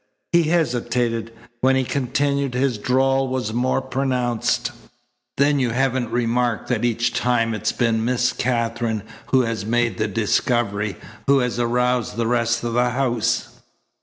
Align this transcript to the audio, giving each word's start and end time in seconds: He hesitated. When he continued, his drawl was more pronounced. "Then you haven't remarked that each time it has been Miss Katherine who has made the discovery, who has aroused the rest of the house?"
He 0.31 0.45
hesitated. 0.45 1.31
When 1.59 1.75
he 1.75 1.83
continued, 1.83 2.55
his 2.55 2.79
drawl 2.79 3.27
was 3.27 3.53
more 3.53 3.81
pronounced. 3.81 4.71
"Then 5.37 5.59
you 5.59 5.69
haven't 5.69 6.09
remarked 6.09 6.69
that 6.69 6.83
each 6.83 7.13
time 7.13 7.53
it 7.53 7.59
has 7.69 7.71
been 7.71 8.03
Miss 8.03 8.33
Katherine 8.33 9.03
who 9.27 9.41
has 9.41 9.63
made 9.63 9.99
the 9.99 10.07
discovery, 10.07 10.95
who 11.27 11.37
has 11.37 11.59
aroused 11.59 12.17
the 12.17 12.25
rest 12.25 12.63
of 12.63 12.73
the 12.73 12.89
house?" 12.89 13.49